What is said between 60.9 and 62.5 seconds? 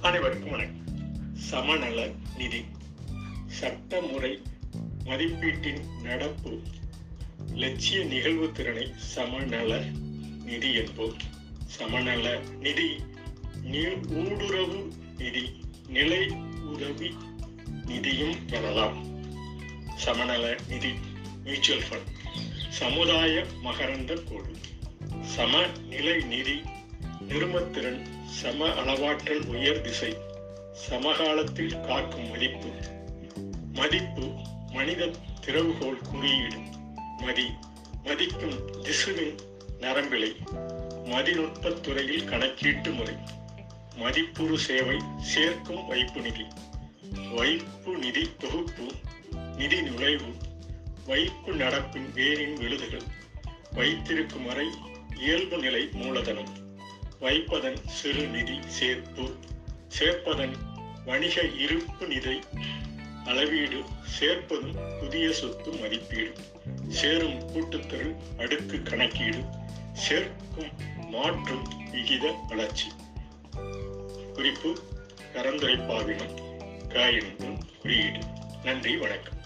வணிக இருப்பு நிதி